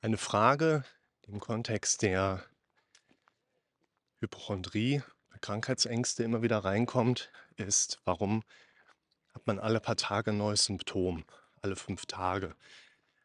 [0.00, 0.84] Eine Frage,
[1.24, 2.44] die im Kontext der
[4.20, 8.44] Hypochondrie, der Krankheitsängste immer wieder reinkommt, ist, warum
[9.34, 11.24] hat man alle paar Tage ein neues Symptom?
[11.62, 12.54] Alle fünf Tage.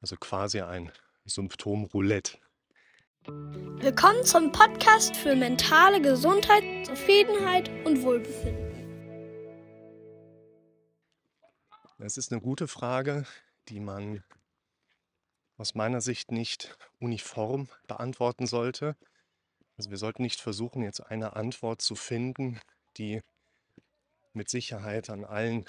[0.00, 0.90] Also quasi ein
[1.24, 2.36] Symptomroulette.
[3.26, 8.66] Willkommen zum Podcast für mentale Gesundheit, Zufriedenheit und Wohlbefinden.
[11.98, 13.24] Es ist eine gute Frage,
[13.68, 14.24] die man
[15.56, 18.96] aus meiner Sicht nicht uniform beantworten sollte.
[19.76, 22.60] Also wir sollten nicht versuchen, jetzt eine Antwort zu finden,
[22.96, 23.22] die
[24.32, 25.66] mit Sicherheit an allen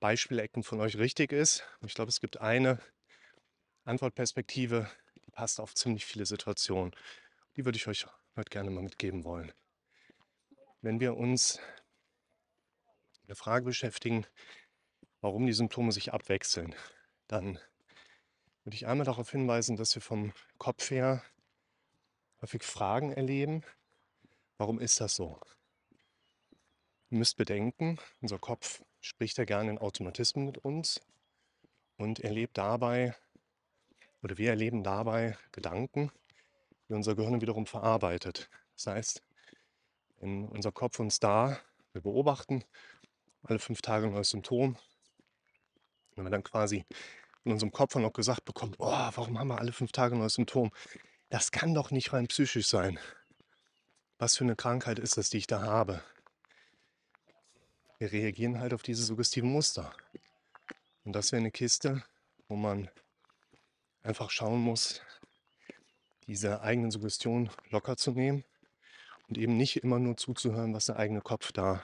[0.00, 1.64] Beispielecken von euch richtig ist.
[1.86, 2.78] Ich glaube, es gibt eine
[3.84, 4.90] Antwortperspektive,
[5.24, 6.94] die passt auf ziemlich viele Situationen.
[7.56, 9.52] Die würde ich euch heute gerne mal mitgeben wollen.
[10.82, 11.60] Wenn wir uns
[13.20, 14.26] mit der Frage beschäftigen,
[15.22, 16.74] warum die Symptome sich abwechseln,
[17.26, 17.58] dann
[18.64, 21.22] würde ich einmal darauf hinweisen, dass wir vom Kopf her
[22.40, 23.62] häufig Fragen erleben.
[24.56, 25.38] Warum ist das so?
[27.10, 31.02] Ihr müsst bedenken, unser Kopf spricht ja gerne in Automatismen mit uns
[31.98, 33.14] und erlebt dabei,
[34.22, 36.10] oder wir erleben dabei Gedanken,
[36.88, 38.48] die unser Gehirn wiederum verarbeitet.
[38.76, 39.22] Das heißt,
[40.20, 41.60] wenn unser Kopf uns da,
[41.92, 42.64] wir beobachten
[43.42, 44.78] alle fünf Tage ein neues Symptom,
[46.14, 46.86] wenn wir dann quasi
[47.44, 50.34] in unserem Kopf noch gesagt bekommen, oh, warum haben wir alle fünf Tage ein neues
[50.34, 50.70] Symptom?
[51.28, 52.98] Das kann doch nicht rein psychisch sein.
[54.18, 56.02] Was für eine Krankheit ist das, die ich da habe?
[57.98, 59.94] Wir reagieren halt auf diese suggestiven Muster.
[61.04, 62.02] Und das wäre eine Kiste,
[62.48, 62.90] wo man
[64.02, 65.02] einfach schauen muss,
[66.26, 68.44] diese eigenen Suggestionen locker zu nehmen
[69.28, 71.82] und eben nicht immer nur zuzuhören, was der eigene Kopf da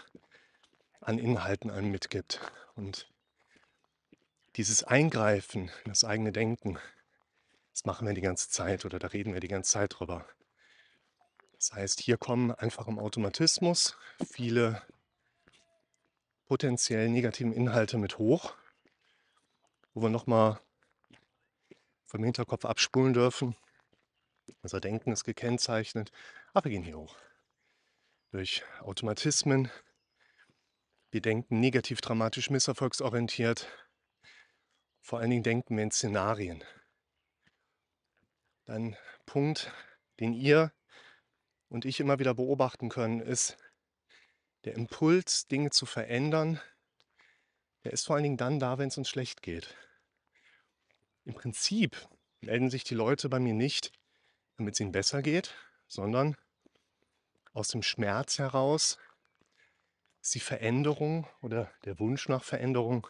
[1.00, 2.40] an Inhalten einem mitgibt.
[2.74, 3.09] Und
[4.56, 6.78] dieses Eingreifen in das eigene Denken,
[7.72, 10.26] das machen wir die ganze Zeit oder da reden wir die ganze Zeit drüber.
[11.52, 13.96] Das heißt, hier kommen einfach im Automatismus
[14.30, 14.82] viele
[16.46, 18.54] potenziell negativen Inhalte mit hoch,
[19.94, 20.58] wo wir nochmal
[22.06, 23.56] vom Hinterkopf abspulen dürfen.
[24.62, 26.10] Unser Denken ist gekennzeichnet,
[26.52, 27.16] aber wir gehen hier hoch.
[28.32, 29.70] Durch Automatismen.
[31.10, 33.68] Wir denken negativ, dramatisch, misserfolgsorientiert.
[35.10, 36.62] Vor allen Dingen denken wir in Szenarien.
[38.66, 39.72] Ein Punkt,
[40.20, 40.72] den ihr
[41.68, 43.56] und ich immer wieder beobachten können, ist
[44.62, 46.60] der Impuls, Dinge zu verändern.
[47.82, 49.74] Der ist vor allen Dingen dann da, wenn es uns schlecht geht.
[51.24, 52.06] Im Prinzip
[52.40, 53.90] melden sich die Leute bei mir nicht,
[54.58, 55.56] damit es ihnen besser geht,
[55.88, 56.36] sondern
[57.52, 58.96] aus dem Schmerz heraus
[60.22, 63.08] ist die Veränderung oder der Wunsch nach Veränderung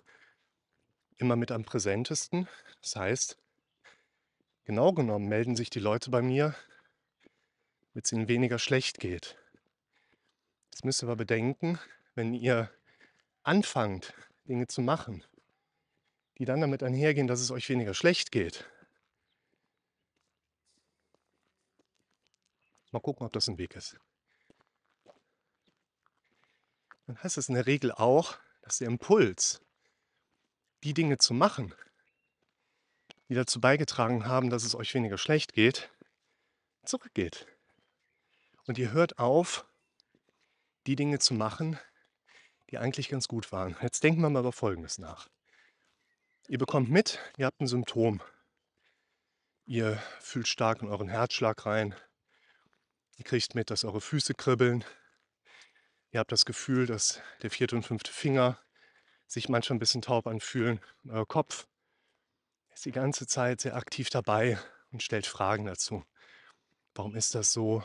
[1.21, 2.49] immer mit am präsentesten.
[2.83, 3.37] Das heißt,
[4.65, 6.55] genau genommen melden sich die Leute bei mir,
[7.93, 9.37] wenn es ihnen weniger schlecht geht.
[10.71, 11.79] Jetzt müsst ihr aber bedenken,
[12.15, 12.71] wenn ihr
[13.43, 14.15] anfangt,
[14.49, 15.25] Dinge zu machen,
[16.39, 18.65] die dann damit einhergehen, dass es euch weniger schlecht geht.
[22.93, 23.97] Mal gucken, ob das ein Weg ist.
[27.07, 29.61] Dann heißt es in der Regel auch, dass der Impuls,
[30.83, 31.75] die Dinge zu machen,
[33.29, 35.91] die dazu beigetragen haben, dass es euch weniger schlecht geht,
[36.85, 37.47] zurückgeht.
[38.67, 39.67] Und ihr hört auf,
[40.87, 41.79] die Dinge zu machen,
[42.71, 43.77] die eigentlich ganz gut waren.
[43.83, 45.29] Jetzt denken wir mal über Folgendes nach.
[46.49, 48.23] Ihr bekommt mit, ihr habt ein Symptom.
[49.67, 51.95] Ihr fühlt stark in euren Herzschlag rein.
[53.17, 54.85] Ihr kriegt mit, dass eure Füße kribbeln.
[56.11, 58.59] Ihr habt das Gefühl, dass der vierte und fünfte Finger
[59.31, 60.81] sich manchmal ein bisschen taub anfühlen.
[61.09, 61.69] Euer Kopf
[62.75, 64.59] ist die ganze Zeit sehr aktiv dabei
[64.91, 66.05] und stellt Fragen dazu.
[66.95, 67.85] Warum ist das so?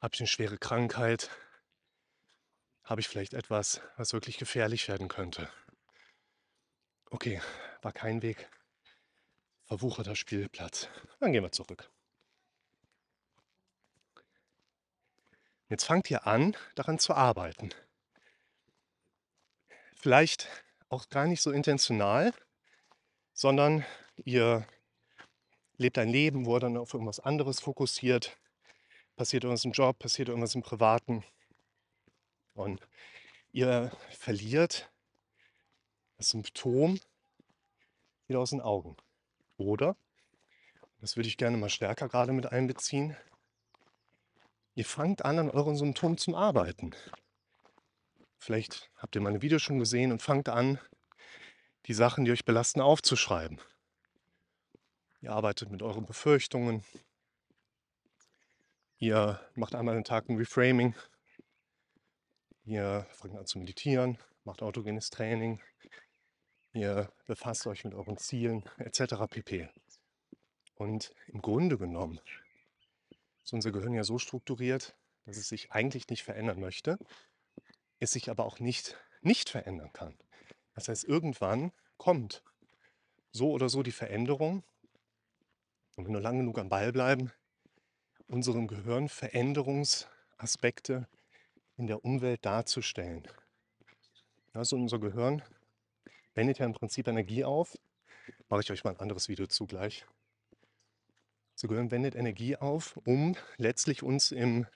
[0.00, 1.30] Habe ich eine schwere Krankheit?
[2.84, 5.50] Habe ich vielleicht etwas, was wirklich gefährlich werden könnte?
[7.10, 7.42] Okay,
[7.82, 8.48] war kein Weg.
[9.64, 10.88] Verwucherter Spielplatz.
[11.18, 11.90] Dann gehen wir zurück.
[15.68, 17.74] Jetzt fangt ihr an, daran zu arbeiten
[20.00, 20.48] vielleicht
[20.88, 22.32] auch gar nicht so intentional,
[23.32, 23.84] sondern
[24.16, 24.66] ihr
[25.76, 28.36] lebt ein Leben, wo ihr dann auf irgendwas anderes fokussiert.
[29.16, 31.22] Passiert irgendwas im Job, passiert irgendwas im Privaten.
[32.54, 32.80] Und
[33.52, 34.90] ihr verliert
[36.16, 36.98] das Symptom
[38.26, 38.96] wieder aus den Augen.
[39.58, 39.96] Oder,
[41.00, 43.16] das würde ich gerne mal stärker gerade mit einbeziehen,
[44.74, 46.94] ihr fangt an, an euren Symptomen zu arbeiten.
[48.40, 50.78] Vielleicht habt ihr meine Videos schon gesehen und fangt an,
[51.86, 53.60] die Sachen, die euch belasten, aufzuschreiben.
[55.20, 56.82] Ihr arbeitet mit euren Befürchtungen.
[58.96, 60.94] Ihr macht einmal den Tag ein Reframing.
[62.64, 65.60] Ihr fangt an zu meditieren, macht autogenes Training.
[66.72, 69.16] Ihr befasst euch mit euren Zielen etc.
[69.28, 69.68] pp.
[70.76, 72.20] Und im Grunde genommen
[73.44, 74.96] ist unser Gehirn ja so strukturiert,
[75.26, 76.98] dass es sich eigentlich nicht verändern möchte,
[78.00, 80.16] es sich aber auch nicht nicht verändern kann.
[80.74, 82.42] Das heißt, irgendwann kommt
[83.32, 84.64] so oder so die Veränderung.
[85.96, 87.32] Und wenn wir lange genug am Ball bleiben,
[88.26, 91.08] unserem Gehirn Veränderungsaspekte
[91.76, 93.26] in der Umwelt darzustellen.
[94.52, 95.42] Also unser Gehirn
[96.34, 97.78] wendet ja im Prinzip Energie auf.
[98.48, 100.06] Mache ich euch mal ein anderes Video zugleich.
[101.54, 104.66] Unser Gehirn wendet Energie auf, um letztlich uns im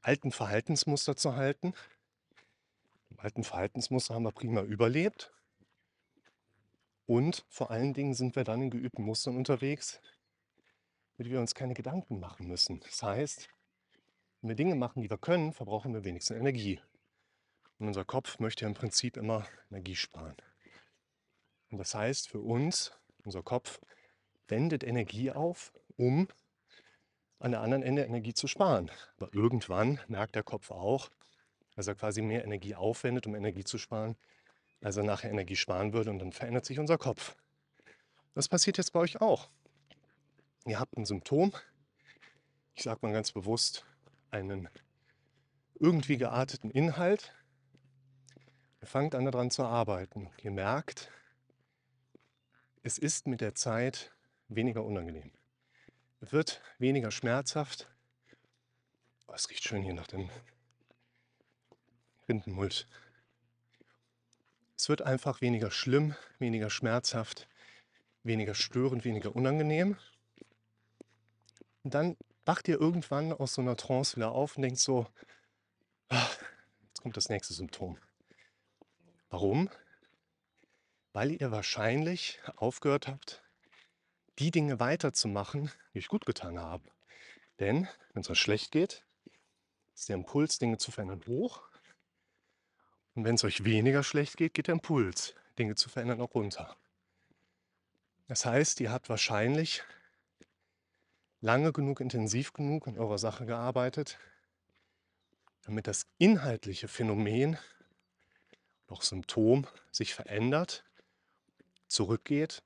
[0.00, 1.74] alten Verhaltensmuster zu halten.
[3.18, 5.32] Alten Verhaltensmuster haben wir prima überlebt.
[7.06, 10.00] Und vor allen Dingen sind wir dann in geübten Mustern unterwegs,
[11.16, 12.80] mit denen wir uns keine Gedanken machen müssen.
[12.80, 13.48] Das heißt,
[14.40, 16.80] wenn wir Dinge machen, die wir können, verbrauchen wir wenigstens Energie.
[17.78, 20.36] Und unser Kopf möchte ja im Prinzip immer Energie sparen.
[21.70, 22.92] Und das heißt für uns,
[23.24, 23.80] unser Kopf
[24.48, 26.28] wendet Energie auf, um
[27.38, 28.90] an der anderen Ende Energie zu sparen.
[29.16, 31.10] Aber irgendwann merkt der Kopf auch,
[31.76, 34.16] er quasi mehr Energie aufwendet, um Energie zu sparen,
[34.80, 37.36] als er nachher Energie sparen würde und dann verändert sich unser Kopf.
[38.34, 39.50] Das passiert jetzt bei euch auch.
[40.66, 41.52] Ihr habt ein Symptom,
[42.74, 43.84] ich sage mal ganz bewusst,
[44.30, 44.68] einen
[45.78, 47.34] irgendwie gearteten Inhalt.
[48.80, 50.30] Ihr fangt an daran zu arbeiten.
[50.42, 51.10] Ihr merkt,
[52.82, 54.12] es ist mit der Zeit
[54.48, 55.32] weniger unangenehm.
[56.20, 57.88] Es wird weniger schmerzhaft.
[59.26, 60.30] Oh, es riecht schön hier nach dem
[62.28, 62.86] Rindenmulch.
[64.76, 67.48] Es wird einfach weniger schlimm, weniger schmerzhaft,
[68.22, 69.96] weniger störend, weniger unangenehm.
[71.82, 75.06] Und dann wacht ihr irgendwann aus so einer Trance wieder auf und denkt so,
[76.08, 76.28] ah,
[76.88, 77.98] jetzt kommt das nächste Symptom.
[79.30, 79.70] Warum?
[81.12, 83.42] Weil ihr wahrscheinlich aufgehört habt,
[84.38, 86.90] die Dinge weiterzumachen, die euch gut getan haben.
[87.60, 89.04] Denn wenn es euch schlecht geht,
[89.94, 91.62] ist der Impuls, Dinge zu verändern, hoch.
[93.14, 96.76] Und wenn es euch weniger schlecht geht, geht der Impuls, Dinge zu verändern, auch runter.
[98.26, 99.82] Das heißt, ihr habt wahrscheinlich
[101.40, 104.18] lange genug, intensiv genug an eurer Sache gearbeitet,
[105.62, 107.58] damit das inhaltliche Phänomen,
[108.88, 110.84] noch Symptom, sich verändert,
[111.86, 112.62] zurückgeht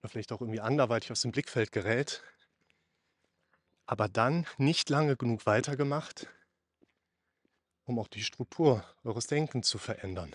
[0.00, 2.22] oder vielleicht auch irgendwie anderweitig aus dem Blickfeld gerät,
[3.86, 6.26] aber dann nicht lange genug weitergemacht,
[7.90, 10.34] um auch die Struktur eures Denkens zu verändern.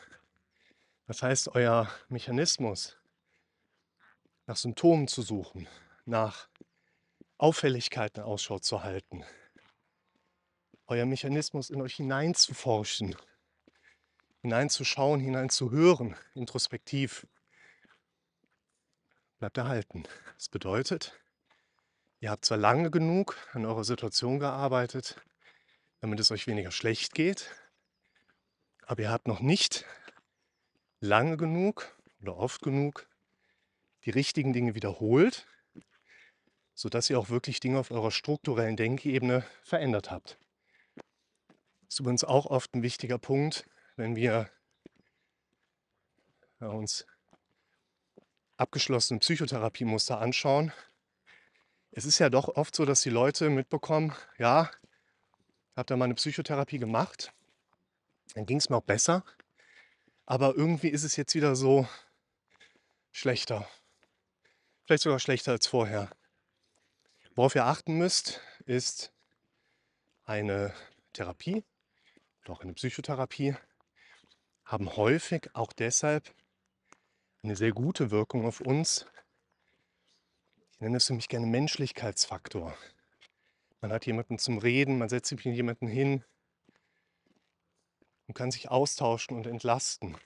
[1.08, 2.98] Das heißt, euer Mechanismus,
[4.46, 5.66] nach Symptomen zu suchen,
[6.04, 6.50] nach
[7.38, 9.24] Auffälligkeiten Ausschau zu halten,
[10.88, 13.16] euer Mechanismus in euch hineinzuforschen,
[14.42, 17.26] hineinzuschauen, hineinzuhören, introspektiv,
[19.40, 20.04] bleibt erhalten.
[20.38, 21.18] Das bedeutet,
[22.20, 25.22] ihr habt zwar lange genug an eurer Situation gearbeitet,
[26.06, 27.50] damit es euch weniger schlecht geht.
[28.86, 29.86] Aber ihr habt noch nicht
[31.00, 33.10] lange genug oder oft genug
[34.04, 35.48] die richtigen Dinge wiederholt,
[36.76, 40.38] sodass ihr auch wirklich Dinge auf eurer strukturellen Denkebene verändert habt.
[41.86, 44.52] Das ist übrigens auch oft ein wichtiger Punkt, wenn wir
[46.60, 47.08] uns
[48.58, 50.72] abgeschlossene Psychotherapiemuster anschauen.
[51.90, 54.70] Es ist ja doch oft so, dass die Leute mitbekommen, ja,
[55.76, 57.34] habe da mal eine Psychotherapie gemacht.
[58.34, 59.24] Dann ging es mir auch besser.
[60.26, 61.88] Aber irgendwie ist es jetzt wieder so
[63.12, 63.68] schlechter.
[64.86, 66.10] Vielleicht sogar schlechter als vorher.
[67.36, 69.12] Worauf ihr achten müsst, ist
[70.24, 70.74] eine
[71.14, 71.64] Therapie
[72.44, 73.56] oder auch eine Psychotherapie
[74.66, 76.34] haben häufig auch deshalb
[77.44, 79.06] eine sehr gute Wirkung auf uns.
[80.72, 82.76] Ich nenne es für mich gerne Menschlichkeitsfaktor.
[83.86, 86.24] Man hat jemanden zum Reden, man setzt sich mit jemanden hin
[88.26, 90.18] und kann sich austauschen und entlasten.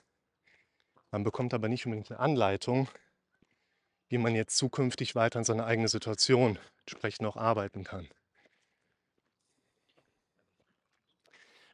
[1.12, 2.88] Man bekommt aber nicht unbedingt eine Anleitung,
[4.08, 8.06] wie man jetzt zukünftig weiter an seiner eigenen Situation entsprechend auch arbeiten kann.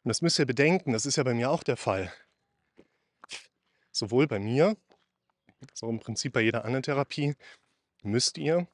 [0.03, 2.11] Und das müsst ihr bedenken, das ist ja bei mir auch der Fall.
[3.91, 4.75] Sowohl bei mir,
[5.83, 7.35] auch im Prinzip bei jeder anderen Therapie,
[8.01, 8.65] müsst ihr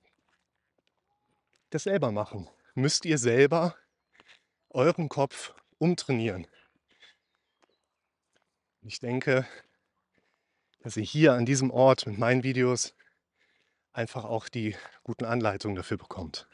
[1.71, 3.75] das selber machen müsst ihr selber
[4.69, 6.47] euren Kopf umtrainieren.
[8.81, 9.47] Ich denke,
[10.79, 12.95] dass ihr hier an diesem Ort mit meinen Videos
[13.93, 16.47] einfach auch die guten Anleitungen dafür bekommt.